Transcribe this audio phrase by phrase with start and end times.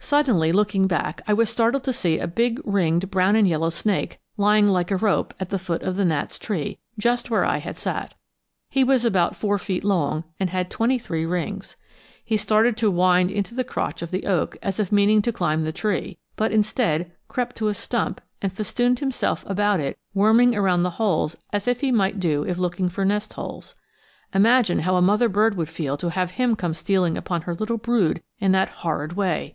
[0.00, 4.20] Suddenly, looking back, I was startled to see a big ringed brown and yellow snake
[4.38, 7.76] lying like a rope at the foot of the gnat's tree, just where I had
[7.76, 8.14] sat.
[8.70, 11.76] He was about four feet long, and had twenty three rings.
[12.24, 15.62] He started to wind into the crotch of the oak as if meaning to climb
[15.64, 20.84] the tree, but instead, crept to a stump and festooned himself about it worming around
[20.84, 23.74] the holes as he might do if looking for nest holes.
[24.32, 27.76] Imagine how a mother bird would feel to have him come stealing upon her little
[27.76, 29.54] brood in that horrid way!